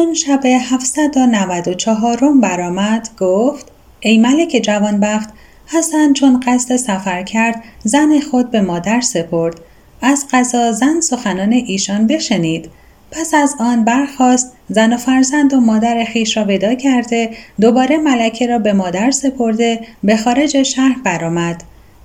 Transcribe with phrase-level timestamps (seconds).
[0.00, 3.66] چون شب هفتصد و نود و چهارم برآمد گفت
[4.00, 5.28] ای ملک جوانبخت
[5.66, 9.60] حسن چون قصد سفر کرد زن خود به مادر سپرد.
[10.02, 12.70] از قضا زن سخنان ایشان بشنید.
[13.10, 17.30] پس از آن برخاست زن و فرزند و مادر خیش را ودا کرده
[17.60, 21.62] دوباره ملکه را به مادر سپرده به خارج شهر برآمد.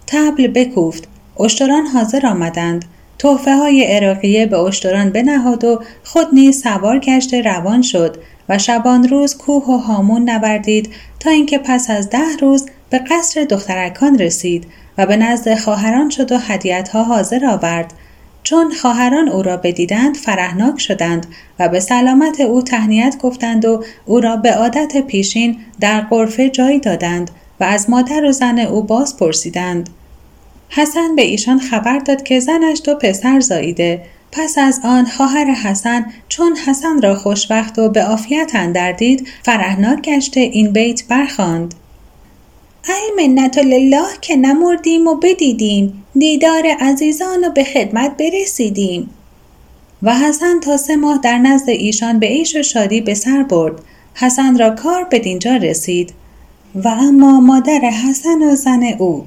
[0.07, 1.07] تبل بکوفت.
[1.39, 2.85] اشتران حاضر آمدند.
[3.19, 8.17] تحفه های عراقیه به اشتران بنهاد و خود نیز سوار گشته روان شد
[8.49, 13.43] و شبان روز کوه و هامون نوردید تا اینکه پس از ده روز به قصر
[13.43, 16.39] دخترکان رسید و به نزد خواهران شد و
[16.93, 17.93] ها حاضر آورد.
[18.43, 21.27] چون خواهران او را بدیدند فرهناک شدند
[21.59, 26.79] و به سلامت او تهنیت گفتند و او را به عادت پیشین در قرفه جایی
[26.79, 29.89] دادند و از مادر و زن او باز پرسیدند.
[30.69, 34.01] حسن به ایشان خبر داد که زنش دو پسر زاییده.
[34.31, 40.01] پس از آن خواهر حسن چون حسن را خوشبخت و به عافیت اندر دید فرهناک
[40.01, 41.73] گشته این بیت برخواند
[42.87, 49.09] ای منت لله که نمردیم و بدیدیم دیدار عزیزان و به خدمت برسیدیم.
[50.03, 53.81] و حسن تا سه ماه در نزد ایشان به عیش و شادی به سر برد.
[54.13, 56.13] حسن را کار به دینجا رسید.
[56.75, 59.25] و اما مادر حسن و زن او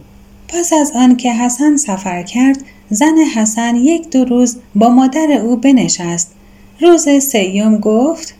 [0.49, 2.59] پس از آن که حسن سفر کرد
[2.91, 6.35] زن حسن یک دو روز با مادر او بنشست.
[6.81, 8.35] روز سیوم گفت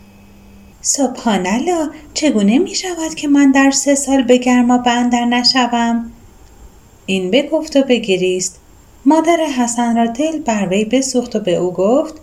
[0.81, 6.11] سبحان الله چگونه می شود که من در سه سال به گرما بندر نشوم؟
[7.05, 8.59] این بگفت و بگریست.
[9.05, 12.13] مادر حسن را دل بر وی بسوخت و به او گفت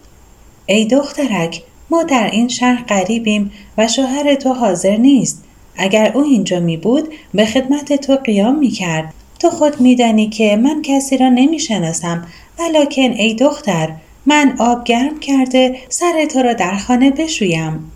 [0.67, 5.45] ای دخترک ما در این شهر غریبیم و شوهر تو حاضر نیست.
[5.77, 9.15] اگر او اینجا می بود به خدمت تو قیام می کرد.
[9.39, 12.27] تو خود میدانی که من کسی را نمی‌شناسم.
[12.59, 13.89] ولکن ای دختر
[14.27, 17.93] من آب گرم کرده سر تو را در خانه بشویم.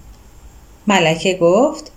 [0.87, 1.93] ملکه گفت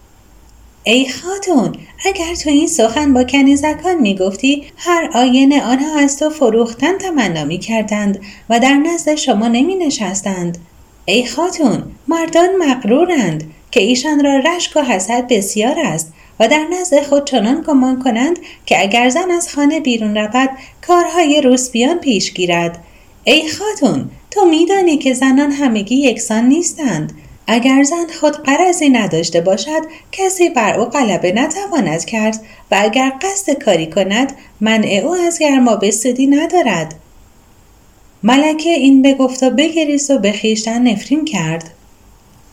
[0.84, 6.98] ای خاتون اگر تو این سخن با کنیزکان می‌گفتی هر آینه آنها از تو فروختن
[6.98, 10.58] تمنا می کردند و در نزد شما نمی نشستند.
[11.06, 16.14] ای خاتون مردان مغرورند که ایشان را رشک و حسد بسیار است.
[16.40, 20.50] و در نزد خود چنان گمان کنند که اگر زن از خانه بیرون رود
[20.88, 22.84] کارهای روسبیان پیش گیرد.
[23.24, 27.14] ای خاتون تو میدانی که زنان همگی یکسان نیستند.
[27.48, 32.40] اگر زن خود قرضی نداشته باشد کسی بر او غلبه نتواند کرد
[32.72, 36.96] و اگر قصد کاری کند منع او از گرما بستدی ندارد.
[38.24, 41.70] ملکه این بگفت و بگریست و به خویشتن نفرین کرد.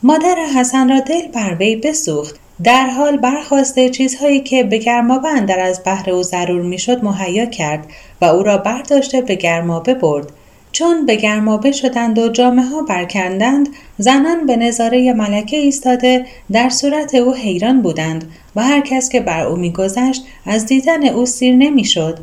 [0.03, 2.35] مادر حسن را دل بر وی بسوخت.
[2.63, 7.85] در حال برخواسته چیزهایی که به گرمابه اندر از بهر او ضرور می‌شد مهیا کرد
[8.21, 10.31] و او را برداشته به گرمابه برد
[10.71, 17.15] چون به گرمابه شدند و جامعه ها برکندند زنان به نظاره ملکه ایستاده در صورت
[17.15, 22.19] او حیران بودند و هر کس که بر او میگذشت از دیدن او سیر نمی‌شد.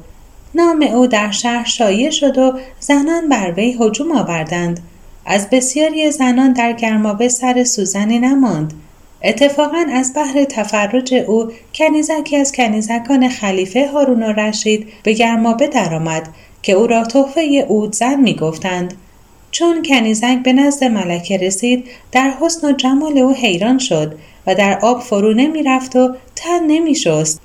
[0.55, 4.81] نام او در شهر شایع شد و زنان بر وی هجوم آوردند.
[5.27, 8.72] از بسیاری زنان در گرمابه سر سوزنی نماند.
[9.24, 16.28] اتفاقا از بحر تفرج او کنیزکی از کنیزکان خلیفه هارون و رشید به گرمابه درآمد
[16.62, 18.94] که او را تحفه اودزن می گفتند.
[19.50, 24.78] چون کنیزک به نزد ملکه رسید در حسن و جمال او حیران شد و در
[24.82, 27.41] آب فرو نمی رفت و تن نمی شست.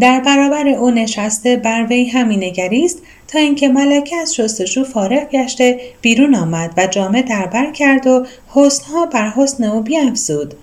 [0.00, 2.98] در برابر او نشسته بر وی همی نگریست
[3.28, 9.06] تا اینکه ملکه از شستشو فارغ گشته بیرون آمد و جامه دربر کرد و حسنها
[9.06, 10.54] بر حسن او بیافزود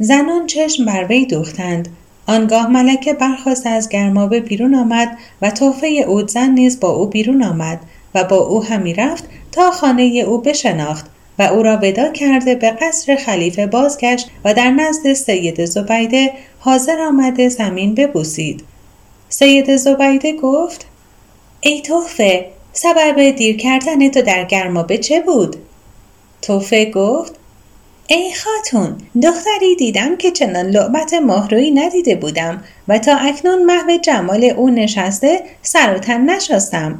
[0.00, 1.88] زنان چشم بر وی دوختند
[2.26, 7.80] آنگاه ملکه برخواست از گرمابه بیرون آمد و تحفه اودزن نیز با او بیرون آمد
[8.14, 11.06] و با او همی رفت تا خانه او بشناخت
[11.38, 17.00] و او را ودا کرده به قصر خلیفه بازگشت و در نزد سید زبیده حاضر
[17.00, 18.64] آمده زمین ببوسید
[19.28, 20.86] سید زبیده گفت
[21.60, 25.56] ای تحفه سبب دیر کردن تو در گرمابه چه بود؟
[26.42, 27.37] توفه گفت
[28.10, 34.44] ای خاتون دختری دیدم که چنان لعبت ماهرویی ندیده بودم و تا اکنون محو جمال
[34.44, 36.98] او نشسته سر و تن نشستم.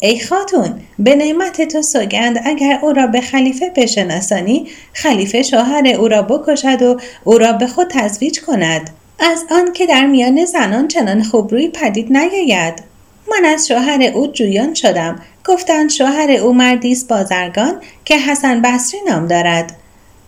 [0.00, 6.08] ای خاتون به نعمت تو سوگند اگر او را به خلیفه بشناسانی خلیفه شوهر او
[6.08, 8.90] را بکشد و او را به خود تزویج کند.
[9.18, 12.74] از آن که در میان زنان چنان خوبروی پدید نیاید.
[13.30, 19.26] من از شوهر او جویان شدم گفتند شوهر او مردی بازرگان که حسن بصری نام
[19.26, 19.76] دارد.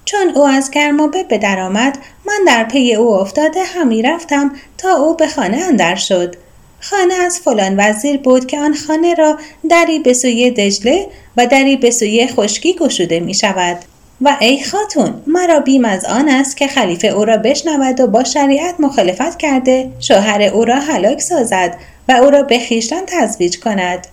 [0.05, 5.17] چون او از گرمابه به درآمد من در پی او افتاده همی رفتم تا او
[5.17, 6.37] به خانه اندر شد.
[6.81, 9.39] خانه از فلان وزیر بود که آن خانه را
[9.71, 11.07] دری به سوی دجله
[11.37, 13.79] و دری به سوی خشکی گشوده می شود.
[14.25, 18.25] و ای خاتون مرا بیم از آن است که خلیفه او را بشنود و با
[18.25, 21.77] شریعت مخالفت کرده شوهر او را هلاک سازد
[22.09, 24.07] و او را به خویشتن تزویج کند.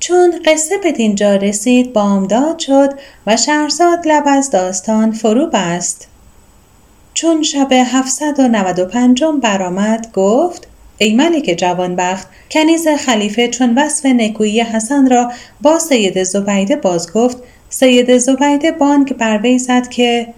[0.00, 2.90] چون قصه به دینجا رسید بامداد شد
[3.26, 6.08] و شهرزاد لب از داستان فرو بست.
[7.14, 10.68] چون شب 795 برآمد گفت
[10.98, 17.36] ای ملک جوانبخت کنیز خلیفه چون وصف نکویی حسن را با سید زبیده باز گفت
[17.68, 20.34] سید زبیده بانگ بر وی زد که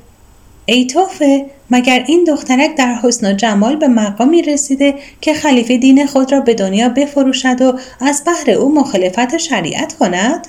[0.66, 6.06] ای توفه مگر این دخترک در حسن و جمال به مقامی رسیده که خلیفه دین
[6.06, 10.46] خود را به دنیا بفروشد و از بحر او مخالفت شریعت کند؟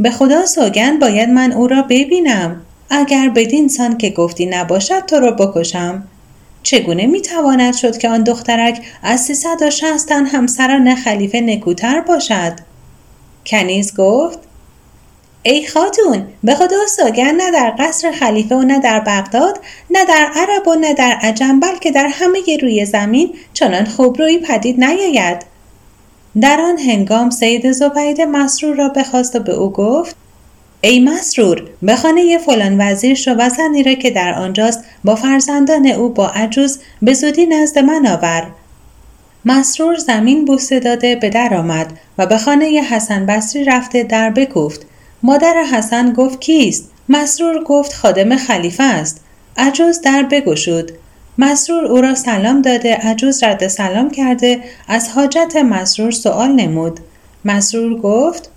[0.00, 2.60] به خدا سوگند باید من او را ببینم.
[2.90, 6.02] اگر بدین سان که گفتی نباشد تو را بکشم.
[6.62, 12.52] چگونه می‌تواند شد که آن دخترک از 360 تن همسران خلیفه نکوتر باشد؟
[13.46, 14.38] کنیز گفت
[15.46, 19.60] ای خاتون به خدا سوگن نه در قصر خلیفه و نه در بغداد
[19.90, 24.84] نه در عرب و نه در عجم بلکه در همه روی زمین چنان خوبرویی پدید
[24.84, 25.42] نیاید.
[26.40, 30.16] در آن هنگام سید زبید مسرور را بخواست و به او گفت
[30.80, 35.86] ای مسرور به خانه فلان وزیر شو و زنی را که در آنجاست با فرزندان
[35.86, 38.46] او با عجوز به زودی نزد من آور.
[39.44, 41.86] مسرور زمین بوسه داده به در آمد
[42.18, 44.86] و به خانه حسن بصری رفته در بکوفت.
[45.26, 49.20] مادر حسن گفت کیست؟ مسرور گفت خادم خلیفه است.
[49.56, 50.92] عجوز در بگشود.
[51.38, 57.00] مسرور او را سلام داده عجوز رد سلام کرده از حاجت مسرور سوال نمود.
[57.44, 58.50] مسرور گفت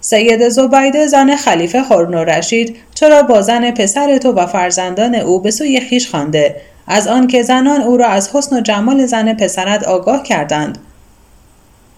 [0.00, 5.40] سید زبیده زن خلیفه خورن و رشید چرا با زن پسر تو و فرزندان او
[5.40, 6.56] به سوی خیش خوانده؟
[6.86, 10.78] از آنکه زنان او را از حسن و جمال زن پسرت آگاه کردند.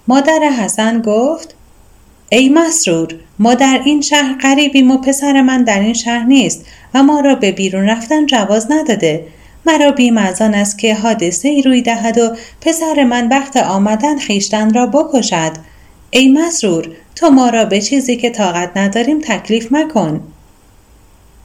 [0.09, 1.55] مادر حسن گفت
[2.29, 6.65] ای مسرور ما در این شهر قریبیم و پسر من در این شهر نیست
[6.95, 9.27] و ما را به بیرون رفتن جواز نداده.
[9.67, 14.19] مرا بیم از آن است که حادثه ای روی دهد و پسر من وقت آمدن
[14.19, 15.53] خیشتن را بکشد.
[16.11, 20.21] ای مسرور تو ما را به چیزی که طاقت نداریم تکلیف مکن.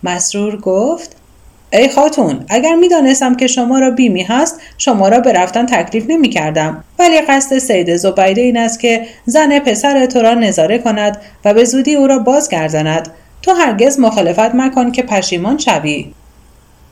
[0.03, 1.15] مسرور گفت
[1.73, 6.05] ای خاتون اگر می دانستم که شما را بیمی هست شما را به رفتن تکلیف
[6.07, 11.17] نمی کردم ولی قصد سید زبیده این است که زن پسر تو را نظاره کند
[11.45, 13.09] و به زودی او را بازگرداند.
[13.41, 16.11] تو هرگز مخالفت مکن که پشیمان شوی.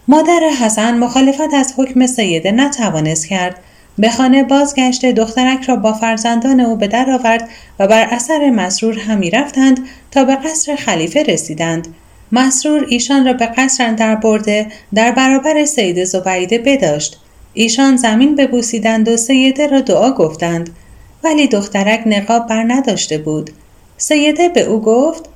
[0.08, 3.60] مادر حسن مخالفت از حکم سیده نتوانست کرد.
[3.98, 7.50] به خانه بازگشته دخترک را با فرزندان او به در آورد
[7.80, 9.80] و بر اثر مسرور همی رفتند
[10.12, 11.88] تا به قصر خلیفه رسیدند.
[12.32, 17.20] مسرور ایشان را به قصر در برده در برابر سید زبیده بداشت.
[17.54, 20.70] ایشان زمین ببوسیدند و سیده را دعا گفتند.
[21.24, 23.50] ولی دخترک نقاب بر نداشته بود.
[23.98, 25.30] سیده به او گفت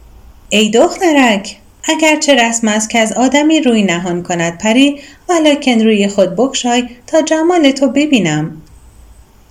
[0.49, 6.07] ای دخترک اگر چه رسم است که از آدمی روی نهان کند پری ولکن روی
[6.07, 8.61] خود بکشای تا جمال تو ببینم.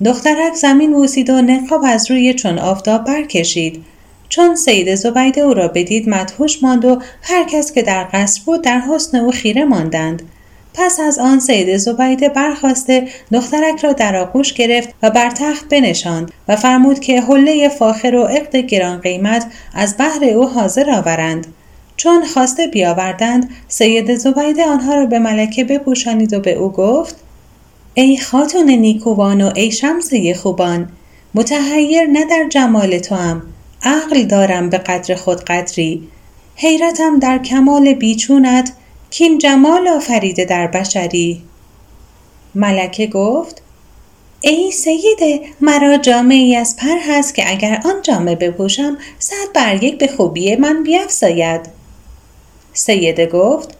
[0.04, 3.84] دخترک زمین بوسید و نقاب از روی چون آفتاب برکشید.
[4.32, 8.62] چون سید زبیده او را بدید مدهوش ماند و هر کس که در قصر بود
[8.62, 10.22] در حسن او خیره ماندند.
[10.74, 16.30] پس از آن سید زبیده برخواسته دخترک را در آغوش گرفت و بر تخت بنشاند
[16.48, 21.46] و فرمود که حله فاخر و عقد گران قیمت از بحر او حاضر آورند.
[21.96, 27.16] چون خواسته بیاوردند سید زبیده آنها را به ملکه بپوشانید و به او گفت
[27.94, 30.88] ای خاتون نیکوان و ای شمسه خوبان
[31.34, 33.42] متحیر نه در جمال تو هم
[33.82, 36.08] عقل دارم به قدر خود قدری.
[36.56, 38.72] حیرتم در کمال بیچونت
[39.10, 41.42] کین جمال آفریده در بشری.
[42.54, 43.62] ملکه گفت
[44.40, 49.98] ای سیده مرا جامعی از پر هست که اگر آن جامعه بپوشم صد بر یک
[49.98, 51.60] به خوبی من بیافزاید
[52.72, 53.76] سیده گفت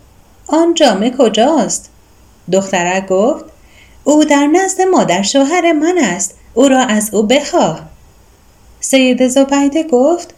[0.46, 1.90] آن جامعه کجاست؟
[2.52, 3.44] دخترک گفت
[4.04, 7.91] او در نزد مادر شوهر من است او را از او بخواه.
[8.82, 10.34] سید زبیده گفت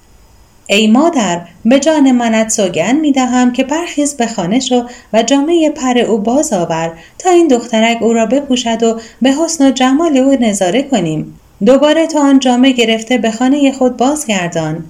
[0.66, 5.70] ای مادر به جان منت سوگن می دهم که برخیز به خانه شو و جامعه
[5.70, 10.16] پر او باز آور تا این دخترک او را بپوشد و به حسن و جمال
[10.16, 11.40] او نظاره کنیم.
[11.66, 14.84] دوباره تو آن جامعه گرفته به خانه خود بازگردان.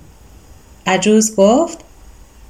[0.86, 1.78] عجوز گفت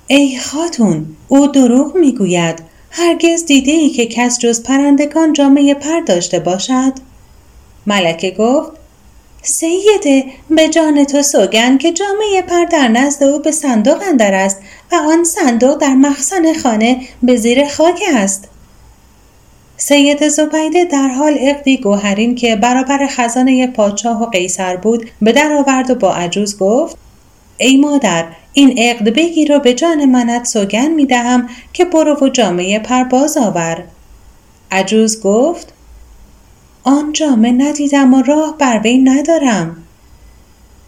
[0.06, 2.62] ای خاتون او دروغ می‌گوید.
[2.90, 6.92] هرگز دیده ای که کس جز پرندگان جامعه پر داشته باشد؟
[7.86, 8.72] ملکه گفت
[9.46, 14.60] سیده به جان تو سوگن که جامعه پر در نزد او به صندوق اندر است
[14.92, 18.48] و آن صندوق در مخزن خانه به زیر خاک است.
[19.76, 25.52] سید زبیده در حال اقدی گوهرین که برابر خزانه پادشاه و قیصر بود به در
[25.52, 26.96] آورد و با عجوز گفت
[27.58, 32.28] ای مادر این عقد بگیر و به جان منت سوگن می دهم که برو و
[32.28, 33.84] جامعه پرباز آور.
[34.70, 35.73] عجوز گفت
[36.86, 39.76] آن جامعه ندیدم و راه بر وی ندارم.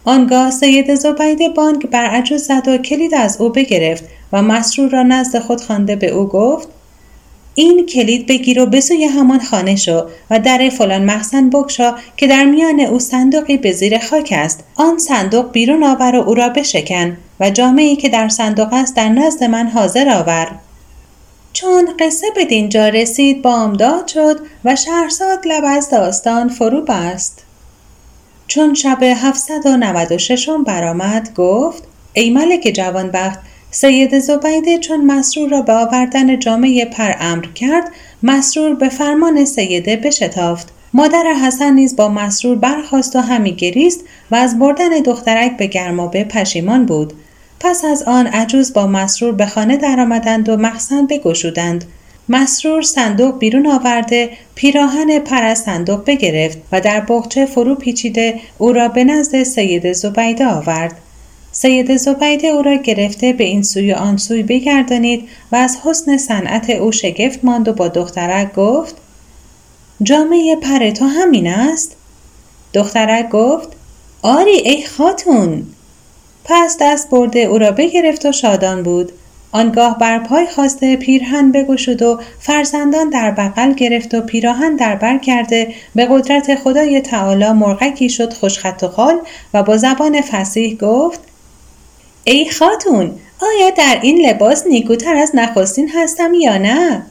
[0.03, 5.03] آنگاه سید زبیده بانک بر عجوز زد و کلید از او بگرفت و مسرور را
[5.03, 6.67] نزد خود خوانده به او گفت
[7.55, 12.27] این کلید بگیر و به سوی همان خانه شو و در فلان مخزن بگشا که
[12.27, 14.63] در میان او صندوقی به زیر خاک است.
[14.75, 19.09] آن صندوق بیرون آور و او را بشکن و جامعی که در صندوق است در
[19.09, 20.47] نزد من حاضر آور.
[21.59, 27.43] چون قصه به دینجا رسید بامداد شد و شهرزاد لب از داستان فرو بست
[28.47, 31.83] چون شب 796 برآمد گفت
[32.13, 33.39] ای ملک جوانبخت
[33.71, 37.91] سید زبیده چون مسرور را به آوردن جامعه پر امر کرد
[38.23, 40.67] مسرور به فرمان سیده بشتافت.
[40.93, 43.99] مادر حسن نیز با مسرور برخواست و همی گریست
[44.31, 47.13] و از بردن دخترک به گرمابه پشیمان بود.
[47.59, 51.85] پس از آن عجوز با مسرور به خانه درآمدند و مخزن بگشودند.
[52.29, 58.73] مسرور صندوق بیرون آورده پیراهن پر از صندوق بگرفت و در بغچه فرو پیچیده او
[58.73, 60.97] را به نزد سید زبیده آورد.
[61.51, 66.69] سید زبیده او را گرفته به این سوی آن سوی بگردانید و از حسن صنعت
[66.69, 68.95] او شگفت ماند و با دخترک گفت
[70.03, 71.95] جامعه پر تو همین است؟
[72.73, 73.69] دخترک گفت
[74.21, 75.67] آری ای خاتون!
[76.47, 79.11] پس دست برده او را بگرفت و شادان بود.
[79.51, 85.17] آنگاه بر پای خواسته پیرهن بگشود و فرزندان در بغل گرفت و پیراهن در بر
[85.17, 89.19] کرده به قدرت خدای تعالی مرغکی شد خوشخط و خال
[89.53, 91.19] و با زبان فسیح گفت
[92.23, 97.05] ای خاتون آیا در این لباس نیکوتر از نخستین هستم یا نه؟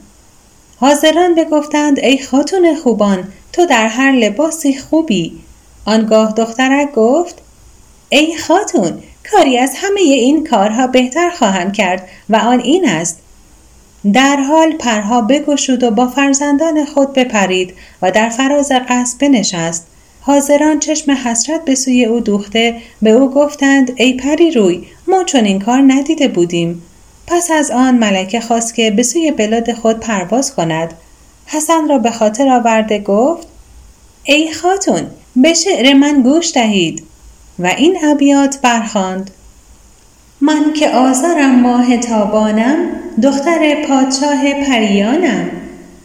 [0.79, 5.39] حاضران بگفتند ای خاتون خوبان تو در هر لباسی خوبی.
[5.85, 7.35] آنگاه دخترک گفت
[8.09, 13.19] ای خاتون کاری از همه این کارها بهتر خواهم کرد و آن این است.
[14.13, 19.87] در حال پرها بگشود و با فرزندان خود بپرید و در فراز قصد بنشست.
[20.21, 25.45] حاضران چشم حسرت به سوی او دوخته به او گفتند ای پری روی ما چون
[25.45, 26.83] این کار ندیده بودیم.
[27.27, 30.93] پس از آن ملکه خواست که به سوی بلاد خود پرواز کند.
[31.45, 33.47] حسن را به خاطر آورده گفت
[34.23, 37.06] ای خاتون به شعر من گوش دهید.
[37.59, 39.31] و این ابیات برخواند
[40.41, 42.77] من که آزارم ماه تابانم
[43.23, 45.49] دختر پادشاه پریانم.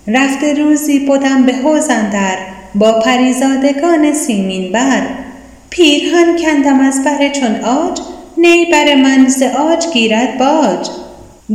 [0.09, 2.37] رفته روزی بودم به حوز در
[2.75, 5.03] با پریزادگان سیمین بر.
[5.71, 8.01] پیرهن کندم از بر چون آج
[8.39, 10.89] نی بر من ز آج گیرد باج.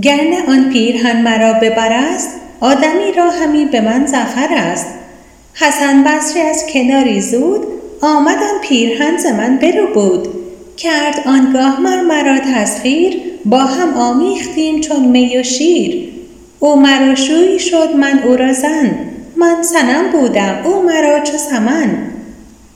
[0.01, 4.87] گرنه آن پیرهن مرا ببرست آدمی را همی به من زفر است.
[5.53, 10.27] حسن بصری از کناری زود آمد آن پیرهن ز من برو بود.
[10.77, 16.09] کرد آنگاه مر مرا تسخیر با هم آمیختیم چون می و شیر.
[16.59, 18.91] او مرا شوی شد من او را زن
[19.37, 21.97] من سنم بودم او مرا چو سمن.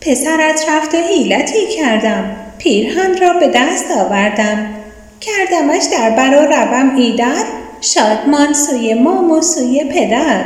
[0.02, 4.68] پسرت رفت و حیلتی کردم پیرهن را به دست آوردم.
[5.22, 7.44] کردمش در بر و روم ایدر
[7.82, 10.46] شادمان سوی مام و سوی پدر.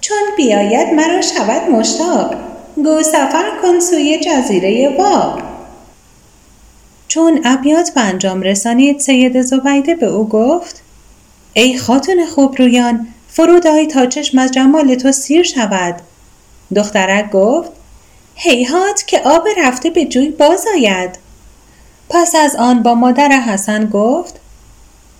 [0.00, 2.45] چون بیاید مرا شود مشتاق.
[2.84, 5.42] گو سفر کن سوی جزیره واق
[7.08, 10.82] چون ابیات به انجام رسانید سید زبیده به او گفت
[11.54, 15.94] ای خاتون خوب رویان فرود آی تا چشم از جمال تو سیر شود.
[16.76, 17.70] دخترک گفت
[18.34, 21.10] هیهات که آب رفته به جوی باز آید.
[22.10, 24.40] پس از آن با مادر حسن گفت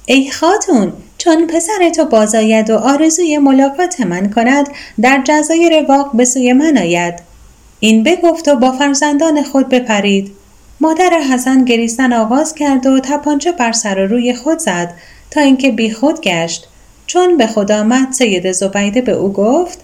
[0.06, 4.68] ای خاتون چون پسر تو باز آید و آرزوی ملاقات من کند
[5.00, 7.35] در جزایر واق به سوی من آید.
[7.80, 10.32] این بگفت و با فرزندان خود بپرید.
[10.80, 14.94] مادر حسن گریستن آغاز کرد و تپانچه بر سر و روی خود زد
[15.30, 16.68] تا اینکه بی خود گشت.
[17.06, 19.78] چون به خود آمد سید زبیده به او گفت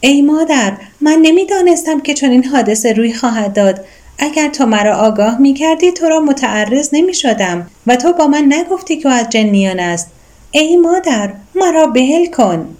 [0.00, 3.84] ای مادر من نمی‌دانستم که چون این حادثه روی خواهد داد.
[4.18, 8.52] اگر تو مرا آگاه می کردی تو را متعرض نمی شدم و تو با من
[8.52, 10.10] نگفتی که از جنیان است.
[10.50, 12.76] ای مادر مرا بهل کن.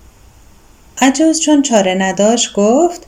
[1.01, 3.07] عجوز چون چاره نداشت گفت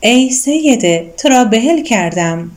[0.00, 2.50] ای سیده تو را بهل کردم.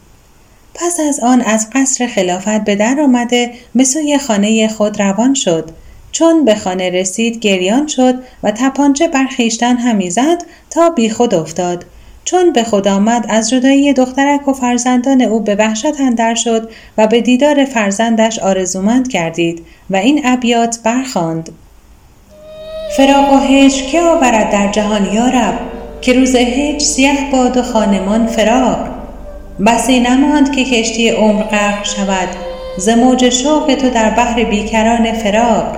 [0.73, 5.71] پس از آن از قصر خلافت به در آمده به سوی خانه خود روان شد.
[6.11, 11.85] چون به خانه رسید گریان شد و تپانچه بر خویشتن همی زد تا بیخود افتاد.
[12.25, 17.07] چون به خود آمد از جدایی دخترک و فرزندان او به وحشت اندر شد و
[17.07, 21.49] به دیدار فرزندش آرزومند کردید و این ابیات برخواند
[22.97, 28.27] فراق و هجر که آورد در جهان یارب که روز هجر سیه باد و خانمان
[28.27, 28.77] فراق
[29.65, 32.29] بسی نماند که کشتی عمر غرق شود
[32.77, 35.77] ز موج شوق تو در بحر بیکران فراق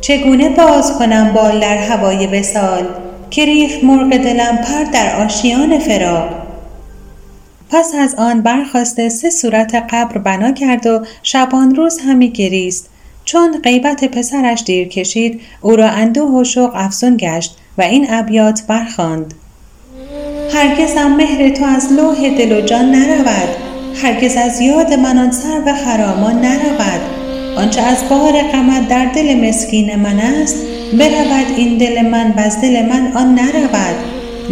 [0.00, 2.84] چگونه باز کنم بال در هوای وسال
[3.30, 6.42] که ریخت مرغ دلم پر در آشیان فراق
[7.72, 12.90] پس از آن برخواسته سه صورت قبر بنا کرد و شبان روز همی گریست.
[13.24, 17.58] چون غیبت پسرش دیر کشید او را اندوه و شوق افزون گشت.
[17.78, 19.34] و این ابیات برخواند
[20.54, 23.48] هرگزم مهر تو از لوح دل و جان نرود.
[24.02, 27.00] هرگز از یاد من آن سر و خرامان نرود.
[27.56, 30.56] آنچه از بار غمت در دل مسکین من است
[30.92, 33.96] برود این دل من و از دل من آن نرود.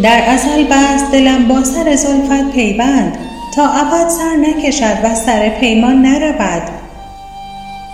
[0.02, 3.18] در ازل بست دلم با سر زلفت پیوند
[3.54, 6.79] تا ابد سر نکشد و سر پیمان نرود.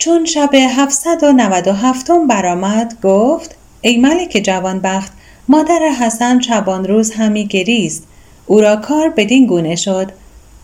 [0.00, 5.12] چون شب 797 برآمد گفت ای ملک جوانبخت
[5.48, 8.02] مادر حسن شبان روز همی گریست.
[8.46, 10.12] او را کار بدین گونه شد.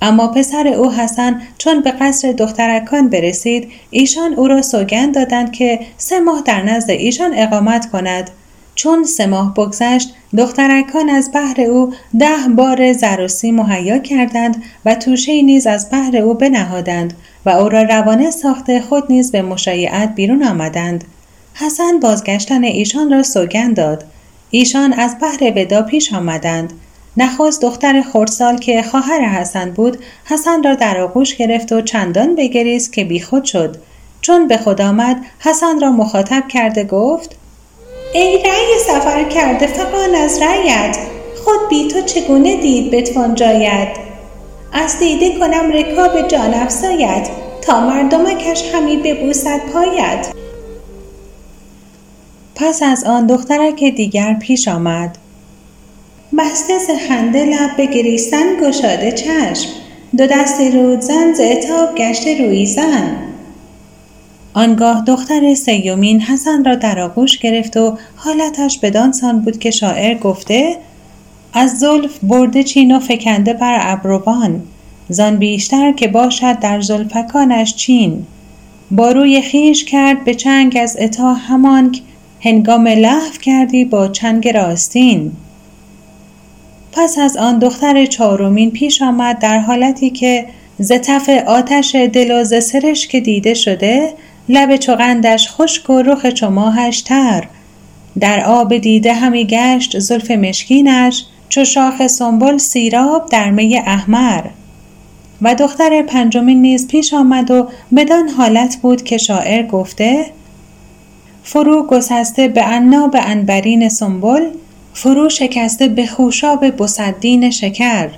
[0.02, 5.80] اما پسر او حسن چون به قصر دخترکان برسید ایشان او را سوگند دادند که
[5.96, 8.30] سه ماه در نزد ایشان اقامت کند.
[8.74, 15.42] چون سه ماه بگذشت دخترکان از بحر او ده بار زر مهیا کردند و توشه
[15.42, 17.14] نیز از بحر او بنهادند.
[17.46, 21.04] و او را روانه ساخته خود نیز به مشایعت بیرون آمدند.
[21.54, 24.04] حسن بازگشتن ایشان را سوگند داد.
[24.50, 26.72] ایشان از بحر ودا پیش آمدند.
[27.16, 32.92] نخواست دختر خردسال که خواهر حسن بود حسن را در آغوش گرفت و چندان بگریست
[32.92, 33.76] که بیخود شد.
[34.20, 37.36] چون به خود آمد حسن را مخاطب کرده گفت
[38.14, 40.98] ای رأی سفر کرده فقان از رأیت.
[41.44, 44.05] خود بی تو چگونه دید بتوان جایت؟
[44.72, 47.28] از دیده کنم رکاب جان افزایت
[47.62, 50.32] تا مردمکش همی ببوسد پایت.
[52.54, 55.18] پس از آن دخترک دیگر پیش آمد.
[56.38, 59.68] بسته ز خنده لب به گریستن گشاده چشم.
[60.18, 63.16] دو دست رودزن ز اتاب گشته روی زن.
[64.54, 70.76] آنگاه دختر سیومین حسن را در آغوش گرفت و حالتش بدانسان بود که شاعر گفته
[71.58, 74.62] از زلف برده چین و فکنده بر ابروان
[75.08, 78.26] زان بیشتر که باشد در زلفکانش چین.
[78.90, 81.96] با روی خیش کرد به چنگ از اتا همان
[82.40, 85.32] هنگام لحف کردی با چنگ راستین.
[86.92, 90.46] پس از آن دختر چهارمین پیش آمد در حالتی که
[90.78, 90.92] ز
[91.46, 92.76] آتش دل و ز
[93.10, 94.12] که دیده شده
[94.48, 97.48] لب چغندش خشک و رخ چماهش تر.
[98.20, 104.44] در آب دیده همی گشت زلف مشکینش چو شاخ سنبل سیراب در می احمر.
[105.42, 110.26] و دختر پنجمین نیز پیش آمد و بدان حالت بود که شاعر گفته
[111.44, 114.42] فرو گسسته به عناب انبرین سنبل
[114.94, 118.08] فرو شکسته به خوشاب بسدین شکر.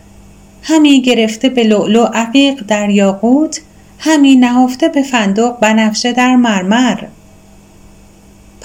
[0.63, 3.61] همی گرفته به لؤلؤ عقیق در یاقوت
[3.99, 6.99] همی نهفته به فندق بنفشه در مرمر.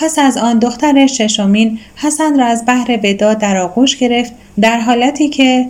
[0.04, 5.30] پس از آن دختر ششمین حسن را از بحر ودا در آغوش گرفت در حالتی
[5.30, 5.68] که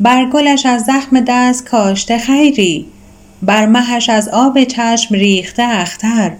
[0.00, 2.86] بر گلش از زخم دست کاشته خیری
[3.42, 6.32] بر مهش از آب چشم ریخته اختر.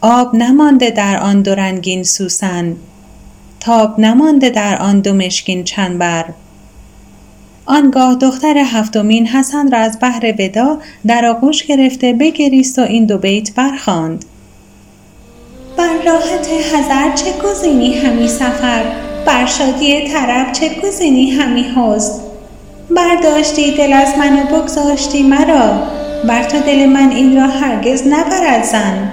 [0.00, 2.76] آب نمانده در آن دو رنگین سوسن
[3.60, 6.24] تاب نمانده در آن دو مشکین چنبر.
[7.66, 13.18] آنگاه دختر هفتمین حسن را از بحر ودا در آغوش گرفته بگریست و این دو
[13.18, 14.24] بیت برخاند.
[15.76, 18.82] بر راحت هزار چه گزینی همی سفر؟
[19.26, 22.20] بر شادی طرب چه گزینی همی حزن
[22.90, 25.82] برداشتی دل از من و بگذاشتی مرا
[26.28, 29.12] بر تو دل من این را هرگز نبرد زن.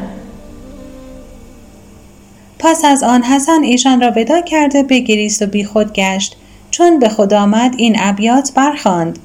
[2.60, 6.38] پس از آن حسن ایشان را ودا کرده بگریست و بیخود گشت
[6.72, 9.20] چون به خود آمد این ابیات برخواند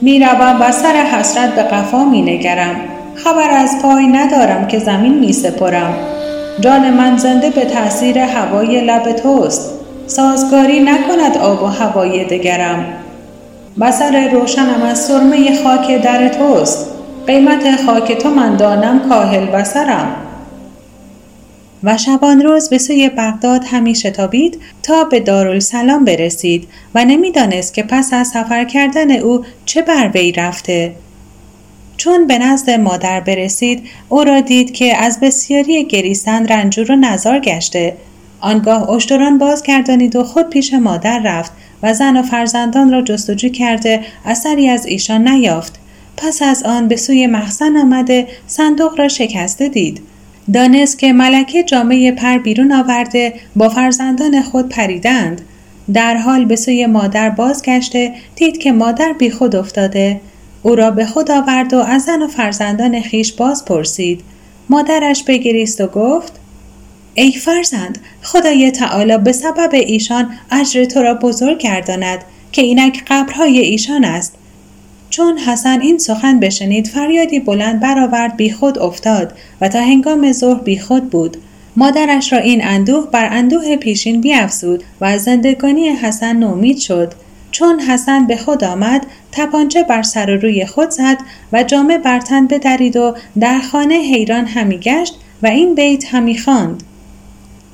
[0.00, 2.93] می‌روم و سر حسرت به قفا می نگرم.
[3.14, 5.94] خبر از پای ندارم که زمین می سپرم.
[6.60, 9.70] جان من زنده به تاثیر هوای لب توست.
[10.06, 12.84] سازگاری نکند آب و هوای دگرم.
[13.80, 16.86] بسر روشنم از سرمه خاک در توست.
[17.26, 20.16] قیمت خاک تو من دانم کاهل بسرم.
[21.84, 27.82] و شبان روز به سوی بغداد همی شتابید تا به دارالسلام برسید و نمی‌دانست که
[27.82, 30.92] پس از سفر کردن او چه بر وی رفته.
[32.04, 37.38] چون به نزد مادر برسید او را دید که از بسیاری گریستن رنجور و نزار
[37.38, 37.96] گشته.
[38.40, 43.48] آنگاه اشتران باز کردانید و خود پیش مادر رفت و زن و فرزندان را جستجو
[43.48, 45.78] کرده اثری از ایشان نیافت.
[46.16, 50.00] پس از آن به سوی مخزن آمده صندوق را شکسته دید.
[50.54, 55.40] دانست که ملکه جامعه پر بیرون آورده با فرزندان خود پریدند.
[55.92, 60.20] در حال به سوی مادر بازگشته دید که مادر بی خود افتاده.
[60.66, 64.20] او را به خود آورد و از زن و فرزندان خیش باز پرسید
[64.68, 66.32] مادرش بگریست و گفت
[67.14, 72.18] ای فرزند خدای تعالی به سبب ایشان اجر تو را بزرگ گرداند
[72.52, 74.34] که اینک قبرهای ایشان است.
[75.10, 81.10] چون حسن این سخن بشنید فریادی بلند برآورد بیخود افتاد و تا هنگام ظهر بیخود
[81.10, 81.36] بود.
[81.76, 87.14] مادرش را این اندوه بر اندوه پیشین بیافزود و از زندگانی حسن نومید شد.
[87.54, 91.16] چون حسن به خود آمد تپانچه بر سر و روی خود زد
[91.52, 96.38] و جامه بر تن بدرید و در خانه حیران همی گشت و این بیت همی
[96.38, 96.82] خواند.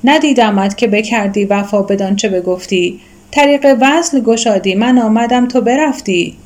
[0.03, 2.99] ندیدمت که بکردی وفا بدان چه بگفتی؟
[3.31, 6.37] طریق وصل گشادی من آمدم تو برفتی.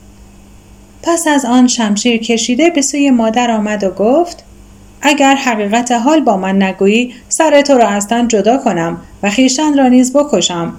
[1.04, 4.44] پس از آن شمشیر کشیده به سوی مادر آمد و گفت
[5.02, 9.78] اگر حقیقت حال با من نگویی سر تو را از تن جدا کنم و خیشتن
[9.78, 10.74] را نیز بکشم.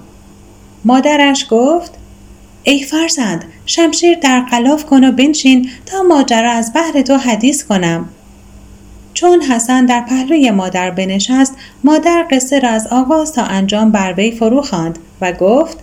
[0.85, 1.97] مادرش گفت
[2.67, 8.09] ای فرزند شمشیر در قلاف کن و بنشین تا ماجرا از بحر تو حدیث کنم.
[9.13, 14.31] چون حسن در پهلوی مادر بنشست مادر قصه را از آغاز تا انجام بر وی
[14.31, 15.77] فرو خواند و گفت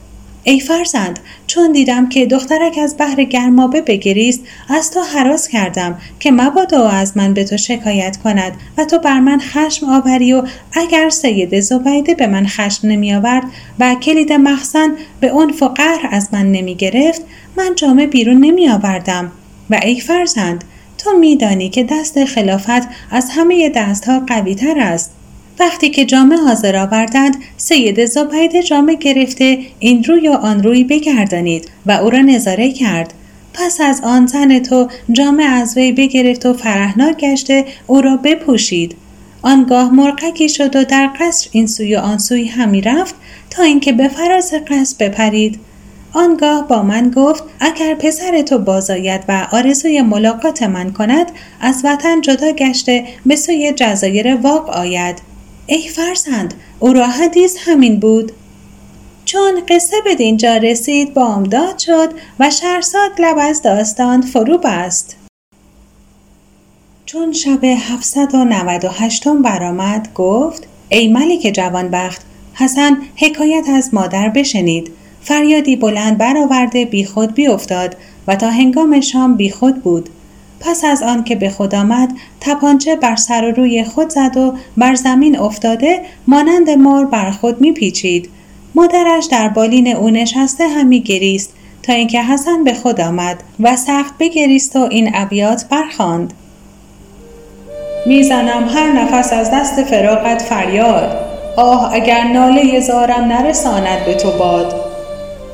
[0.44, 6.30] ای فرزند چون دیدم که دخترک از بحر گرمابه بگریست از تو حراس کردم که
[6.30, 11.08] مبادا از من به تو شکایت کند و تو بر من خشم آوری و اگر
[11.08, 13.44] سید زبیده به من خشم نمی آورد
[13.80, 17.22] و کلید مخزن به عنف و قهر از من نمی گرفت
[17.56, 19.32] من جامه بیرون نمی آوردم
[19.70, 20.64] و ای فرزند
[20.98, 25.10] تو میدانی که دست خلافت از همه دستها قوی تر است.
[25.58, 31.70] وقتی که جامه حاضر آوردند سید زبید جامه گرفته این روی و آن روی بگردانید
[31.86, 33.14] و او را نظاره کرد.
[33.54, 38.96] پس از آن زن تو جامه از وی بگرفت و فرهناک گشته او را بپوشید.
[39.42, 43.14] آنگاه مرقکی شد و در قصر این سوی و آن سوی همی رفت
[43.50, 45.58] تا اینکه به فراز قصر بپرید.
[46.12, 51.26] آنگاه با من گفت اگر پسر تو بازاید و آرزوی ملاقات من کند
[51.60, 55.33] از وطن جدا گشته به سوی جزایر واق آید.
[55.66, 58.32] ای فرزند او را حدیث همین بود.
[59.24, 65.16] چون قصه به دینجا رسید بامداد شد و شهرزاد لب از داستان فرو بست.
[67.06, 72.22] چون شب 798 برآمد گفت ای ملک جوانبخت
[72.54, 74.92] حسن حکایت از مادر بشنید.
[75.22, 77.96] فریادی بلند برآورده بیخود بیافتاد
[78.26, 80.10] و تا هنگام شام بیخود بود.
[80.64, 84.54] پس از آن که به خود آمد تپانچه بر سر و روی خود زد و
[84.76, 88.30] بر زمین افتاده مانند مار بر خود میپیچید.
[88.74, 94.14] مادرش در بالین او نشسته همی گریست تا اینکه حسن به خود آمد و سخت
[94.20, 96.32] بگریست و این ابیات برخواند
[98.06, 101.16] می‌زنم هر نفس از دست فراقت فریاد.
[101.56, 104.74] آه اگر ناله زارم نرساند به تو باد.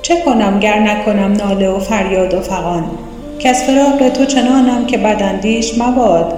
[0.03, 2.91] چه کنم گر نکنم ناله و فریاد و فغان؟
[3.41, 6.35] که از فراق تو چنانم که بداندیش مباد.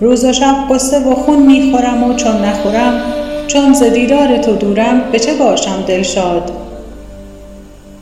[0.00, 3.00] روز و شب قصه و خون می‌خورم و چون نخورم
[3.46, 6.52] چون ز دیدار تو دورم به چه باشم دلشاد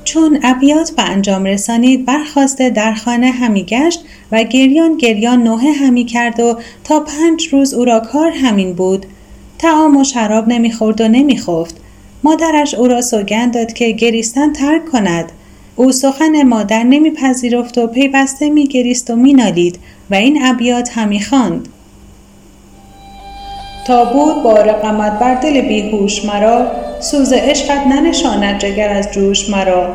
[0.04, 4.00] چون ابیات به انجام رسانید برخواسته در خانه همی گشت
[4.32, 9.06] و گریان گریان نوحه همی کرد و تا پنج روز او را کار همین بود.
[9.58, 11.76] تعام و شراب نمی‌خورد و نمیخفت.
[12.24, 15.32] مادرش او را سوگند داد که گریستن ترک کند.
[15.76, 19.78] او سخن مادر نمیپذیرفت و پیوسته میگریست و مینالید
[20.10, 21.68] و این ابیات همی خواند.
[23.86, 26.66] تا بود بار غمت بر دل بیهوش مرا
[27.00, 29.88] سوز عشقت ننشاند جگر از جوش مرا.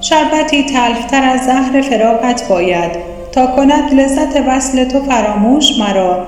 [0.00, 2.90] شربتی تلختر از زهر فراقت باید
[3.32, 6.26] تا کند لذت وصل تو فراموش مرا.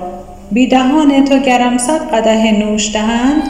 [0.51, 3.43] بی دهان تو گرم صد قده نوش دهند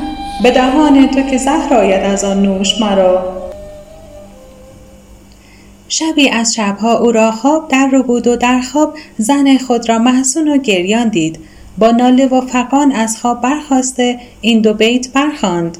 [0.43, 3.38] به دهان تو که زهر آید از آن نوش مرا.
[5.89, 9.99] شبی از شبها او را خواب در رو بود و در خواب زن خود را
[9.99, 11.39] محسون و گریان دید.
[11.78, 15.78] با ناله و فقان از خواب برخواسته این دو بیت برخواند.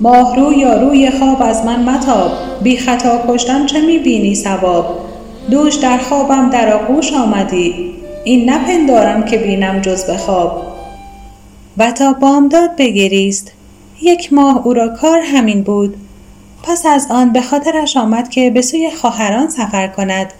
[0.00, 4.98] ماهرو یا روی خواب از من متاب بی خطا کشتن چه می بینی ثواب؟
[5.50, 10.62] دوش در خوابم در آغوش آمدی این نپندارم که بینم جز به خواب.
[11.78, 13.52] و تا بامداد بگریست
[14.02, 15.96] یک ماه او را کار همین بود.
[16.62, 20.32] پس از آن به خاطرش آمد که به سوی خواهران سفر کند.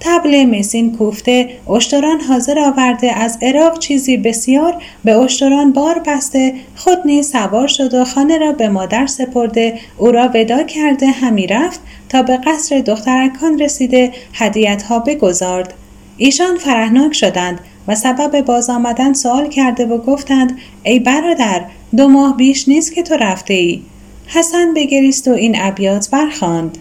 [0.00, 6.98] تبل مسین کوفته اشتران حاضر آورده از عراق چیزی بسیار به اشتران بار بسته خود
[7.04, 11.80] نیز سوار شد و خانه را به مادر سپرده او را ودا کرده همی رفت
[12.08, 15.74] تا به قصر دخترکان رسیده هدیت ها بگذارد.
[16.16, 21.64] ایشان فرهناک شدند و سبب باز آمدن سوال کرده و گفتند ای برادر
[21.96, 23.82] دو ماه بیش نیست که تو رفته ای
[24.26, 26.78] حسن بگریست و این ابیات برخواند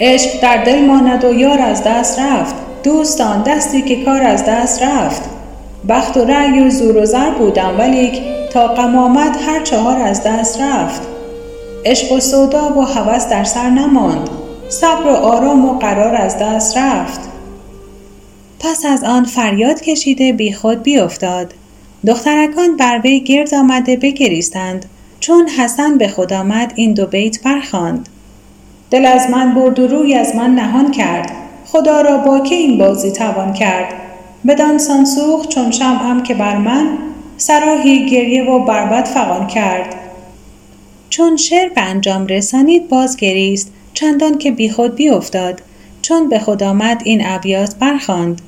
[0.00, 2.54] عشق در دل ماند و یار از دست رفت.
[2.82, 5.22] دوستان دستی که کار از دست رفت.
[5.88, 8.20] بخت و رأی و زور و زر بودم ولیک
[8.52, 11.02] تا قمامت هر چهار از دست رفت.
[11.84, 14.30] عشق و سودا و هوس در سر نماند.
[14.68, 17.20] صبر و آرام و قرار از دست رفت.
[18.60, 21.54] پس از آن فریاد کشیده بی خود بیافتاد
[22.06, 24.84] دخترکان بر وی گرد آمده بگریستند.
[25.22, 28.08] چون حسن به خود آمد این دو بیت برخواند
[28.90, 31.32] دل از من برد و روی از من نهان کرد.
[31.66, 33.94] خدا را با که این بازی توان کرد؟
[34.46, 36.98] بدان سانسوخ چون شمعم که بر من
[37.36, 39.94] سراهی گریه و بربت فقان کرد.
[41.10, 45.62] چون شعر به انجام رسانید باز گریست چندان که بیخود بیافتاد.
[46.02, 48.40] چون به خود آمد این ابیات برخواند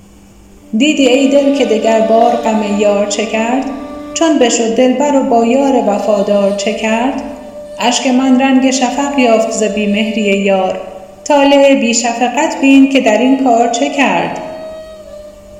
[0.77, 3.84] دیدی ای دل که دگر بار غم یار چه کرد؟
[4.15, 7.23] چون بشد دلبر و با یار وفادار چه کرد؟
[7.81, 10.81] اشک من رنگ شفق یافت ز بیمهری یار.
[11.25, 14.41] طالع بی شفقت بین که در این کار چه کرد؟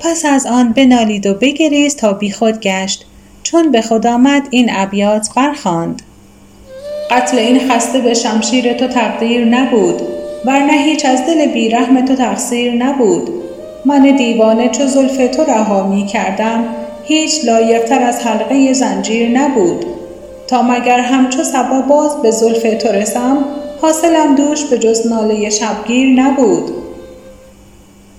[0.01, 3.07] پس از آن بنالید و بگریست تا بیخود گشت.
[3.43, 6.03] چون به خود آمد این ابیات برخواند
[7.11, 10.03] قتل این خسته به شمشیر تو تقدیر نبود.
[10.45, 13.31] ورنه هیچ از دل بیرحم تو تقصیر نبود.
[13.85, 16.65] من دیوانه چو زلف تو رها می کردم.
[17.07, 19.87] هیچ لایقتر از حلقه زنجیر نبود.
[20.49, 23.45] تا مگر همچو سبا باز به زلف تو رسم
[23.83, 26.73] حاصلم دوش به جز ناله شبگیر نبود.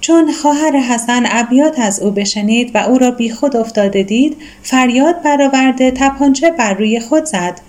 [0.01, 5.21] چون خواهر حسن ابیات از او بشنید و او را بی خود افتاده دید فریاد
[5.21, 7.61] برآورده تپانچه بر روی خود زد.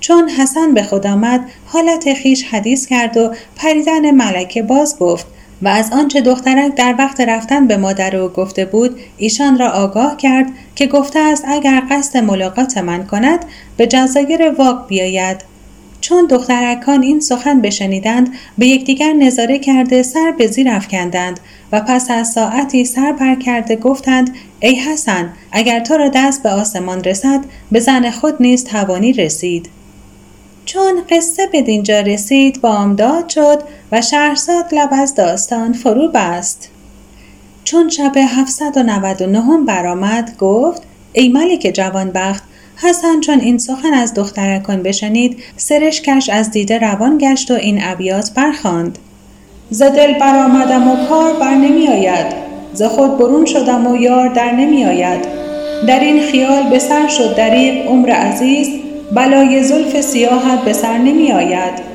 [0.00, 5.26] چون حسن به خود آمد حالت خیش حدیث کرد و پریدن ملکه باز گفت
[5.62, 10.16] و از آنچه دخترک در وقت رفتن به مادر او گفته بود ایشان را آگاه
[10.16, 13.44] کرد که گفته است اگر قصد ملاقات من کند
[13.76, 15.52] به جزایر واق بیاید.
[16.00, 21.40] چون دخترکان این سخن بشنیدند به یکدیگر نظاره کرده سر به زیر افکندند
[21.72, 26.48] و پس از ساعتی سر بر کرده گفتند ای حسن اگر تو را دست به
[26.48, 27.40] آسمان رسد
[27.72, 29.68] به زن خود نیز توانی رسید.
[30.64, 36.68] چون قصه به دینجا رسید بامداد شد و شهرزاد لب از داستان فرو بست.
[37.64, 42.42] چون شب 799 برآمد گفت ای ملک جوانبخت
[42.76, 48.30] حسن چون این سخن از دخترکان بشنید سرشکش از دیده روان گشت و این ابیات
[48.34, 48.98] برخواند
[49.70, 52.26] ز دل برآمدم و کار بر نمی آید
[52.74, 55.24] ز خود برون شدم و یار در نمی آید.
[55.88, 58.68] در این خیال به سر شد دریق عمر عزیز
[59.14, 61.92] بلای زلف سیاحت به سر نمی آید.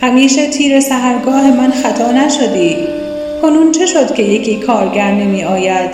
[0.00, 2.76] همیشه تیر سهرگاه من خطا نشدی.
[3.42, 5.90] کنون چه شد که یکی کارگر نمی آید؟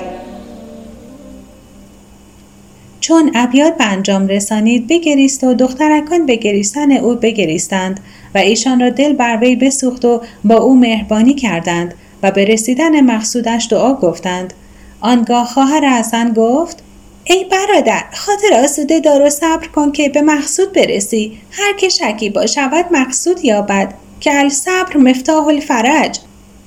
[3.01, 8.01] چون ابیات به انجام رسانید بگریست و دخترکان به گریستن او بگریستند
[8.35, 13.01] و ایشان را دل بر وی بسوخت و با او مهربانی کردند و به رسیدن
[13.01, 14.55] مقصودش دعا گفتند.
[15.01, 16.84] آنگاه خواهر حسن گفت
[17.25, 21.39] ای برادر خاطر آسوده دار و صبر کن که به مقصود برسی.
[21.51, 23.95] هر که شکیبا شود مقصود یابد.
[24.21, 26.19] که الصبر مفتاح الفرج.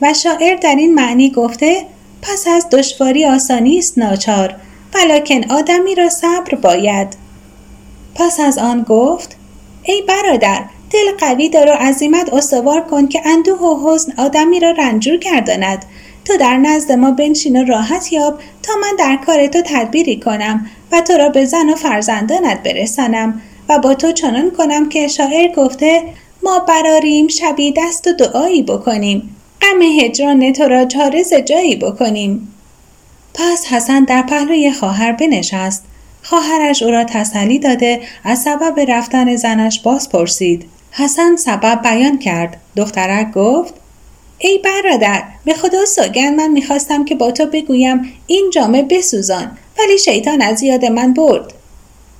[0.01, 1.85] و شاعر در این معنی گفته
[2.21, 4.55] پس از دشواری آسانی است ناچار.
[4.93, 7.07] ولکن آدمی را صبر باید.
[8.15, 9.35] پس از آن گفت
[9.83, 14.71] ای برادر دل قوی دار و عظیمت استوار کن که اندوه و حزن آدمی را
[14.71, 15.85] رنجور گرداند.
[16.27, 20.65] تو در نزد ما بنشین و راحت یاب تا من در کار تو تدبیری کنم
[20.91, 25.51] و تو را به زن و فرزندانت برسانم و با تو چنان کنم که شاعر
[25.55, 26.03] گفته
[26.43, 32.53] ما براریم شبی دست و دعایی بکنیم غم هجران تو را چاره جایی بکنیم.
[33.33, 35.83] پس حسن در پهلوی خواهر بنشست.
[36.23, 42.57] خواهرش او را تسلی داده از سبب رفتن زنش باز پرسید حسن سبب بیان کرد.
[42.75, 43.73] دخترک گفت
[44.39, 49.97] ای برادر به خدا سوگن من می‌خواستم که با تو بگویم این جامه بسوزان ولی
[49.97, 51.53] شیطان از یاد من برد.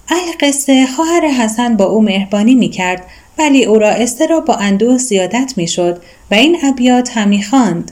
[0.10, 3.04] القصه خواهر حسن با او مهربانی می‌کرد
[3.40, 6.02] ولی او را استرا با اندوه زیادت می‌شد
[6.32, 7.92] و این ابیات همی خواند.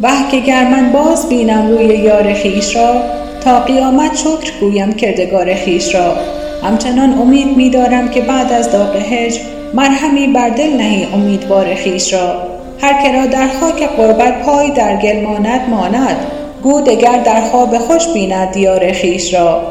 [0.00, 3.02] به که گر من باز بینم روی یار خیش را
[3.44, 6.16] تا قیامت شکر گویم کردگار خیش را.
[6.62, 9.40] همچنان امید میدارم که بعد از داغ هجر
[9.74, 12.51] مرهمی بر دل نهی امیدوار خیش را.
[12.82, 16.16] هر که را در خاک قربت پای در گل ماند ماند.
[16.62, 19.62] گو دگر در خواب خوش بیند دیار خیش را.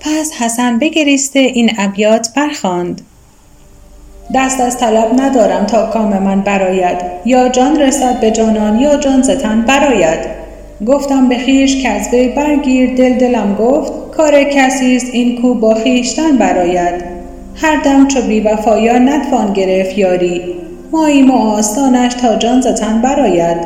[0.00, 3.00] پس حسن بگریسته این ابیات برخواند
[4.34, 9.22] دست از طلب ندارم تا کام من براید یا جان رسد به جانان یا جان
[9.22, 10.18] زتن براید
[10.86, 15.54] گفتم به خیش که از وی برگیر دل دلم گفت کار کسی است این کو
[15.54, 17.04] با خیشتن براید
[17.54, 20.67] هر دم چو بی وفایا نتوان گرفت یاری.
[20.92, 23.58] ماییم و آستانش تا جان زتن براید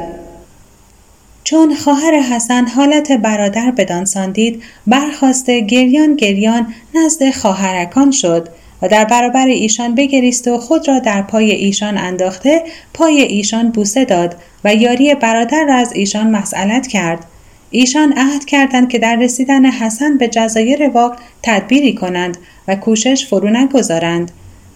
[1.44, 8.48] چون خواهر حسن حالت برادر بدان ساندید برخواسته گریان گریان نزد خواهرکان شد
[8.82, 12.62] و در برابر ایشان بگریست و خود را در پای ایشان انداخته
[12.94, 17.24] پای ایشان بوسه داد و یاری برادر را از ایشان مسئلت کرد.
[17.70, 22.37] ایشان عهد کردند که در رسیدن حسن به جزایر واق تدبیری کنند
[22.68, 24.30] و کوشش فرو نگذارند.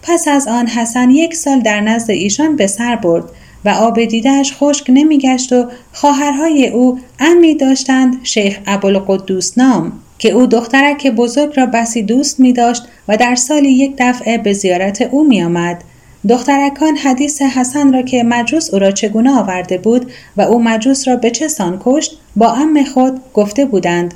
[0.07, 3.23] پس از آن حسن یک سال در نزد ایشان به سر برد
[3.65, 10.45] و آب دیدهش خشک نمیگشت و خواهرهای او امی داشتند شیخ ابوالقدوس نام که او
[10.45, 15.27] دخترک بزرگ را بسی دوست می داشت و در سالی یک دفعه به زیارت او
[15.27, 15.83] می آمد.
[16.29, 21.15] دخترکان حدیث حسن را که مجوس او را چگونه آورده بود و او مجوس را
[21.15, 24.13] به چه سان کشت با ام خود گفته بودند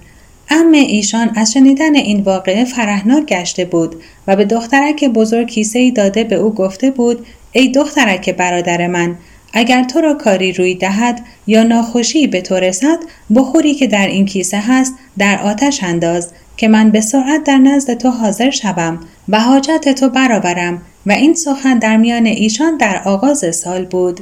[0.53, 3.95] ام ایشان از شنیدن این واقعه فرهناک گشته بود
[4.27, 9.17] و به دخترک بزرگ کیسه ای داده به او گفته بود ای دخترک برادر من
[9.53, 12.99] اگر تو را کاری روی دهد یا ناخوشی به تو رسد
[13.35, 17.93] بخوری که در این کیسه هست در آتش انداز که من به سرعت در نزد
[17.93, 23.55] تو حاضر شوم و حاجت تو برآورم و این سخن در میان ایشان در آغاز
[23.55, 24.19] سال بود.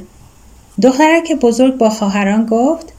[0.82, 2.92] دخترک بزرگ با خواهران گفت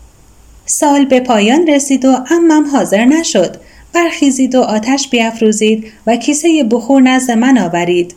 [0.72, 3.58] سال به پایان رسید و امم حاضر نشد.
[3.94, 8.16] برخیزید و آتش بیافروزید و کیسه بخور نزد من آورید.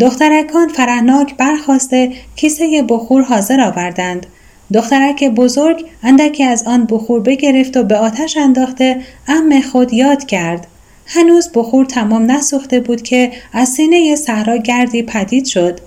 [0.00, 4.26] دخترکان فرهناک برخواسته کیسه بخور حاضر آوردند.
[4.74, 10.66] دخترک بزرگ اندکی از آن بخور بگرفت و به آتش انداخته ام خود یاد کرد.
[11.06, 15.80] هنوز بخور تمام نسوخته بود که از سینه صحرا گردی پدید شد.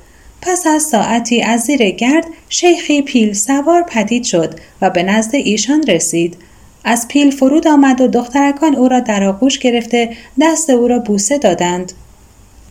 [0.45, 5.83] پس از ساعتی از زیر گرد شیخی پیل سوار پدید شد و به نزد ایشان
[5.87, 6.37] رسید.
[6.83, 10.09] از پیل فرود آمد و دخترکان او را در آغوش گرفته
[10.41, 11.91] دست او را بوسه دادند.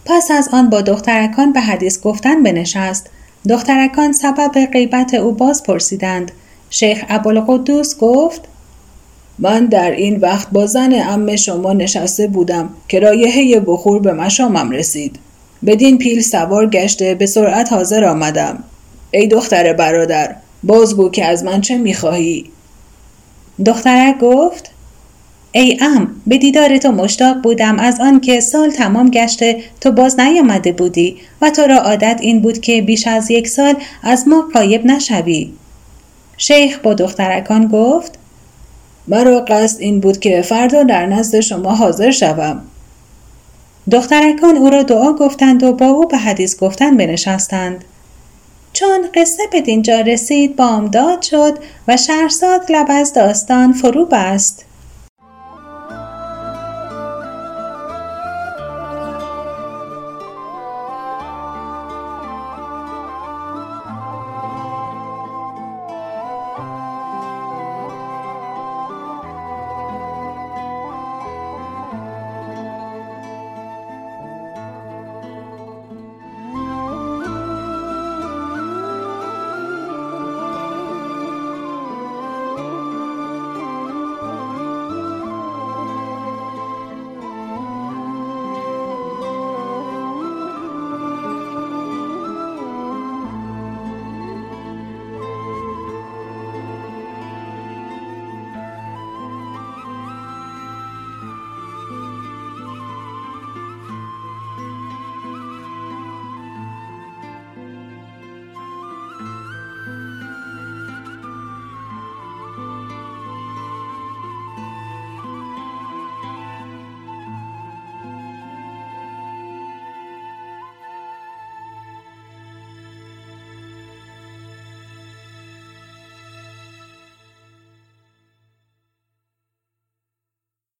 [0.04, 3.10] پس از آن با دخترکان به حدیث گفتن بنشست.
[3.48, 6.32] دخترکان سبب غیبت او باز پرسیدند.
[6.70, 8.40] شیخ ابوالقدوس گفت
[9.38, 14.70] من در این وقت با زن ام شما نشسته بودم که رایحه بخور به مشامم
[14.70, 15.18] رسید.
[15.66, 18.64] بدین پیل سوار گشته به سرعت حاضر آمدم.
[19.10, 22.44] ای دختر برادر بازگو که از من چه می‌خواهی؟
[23.66, 24.70] دخترک گفت
[25.52, 27.78] ای ام به دیدار تو مشتاق بودم.
[27.78, 32.60] از آنکه سال تمام گشته تو باز نیامده بودی و تو را عادت این بود
[32.60, 35.52] که بیش از یک سال از ما قایب نشوی.
[36.36, 38.18] شیخ با دخترکان گفت
[39.08, 42.62] مرا قصد این بود که فردا در نزد شما حاضر شوم.
[43.90, 47.84] دخترکان او را دعا گفتند و با او به حدیث گفتن بنشستند.
[48.72, 51.58] چون قصه به دینجا رسید بامداد شد
[51.88, 54.64] و شهرزاد لب از داستان فرو بست.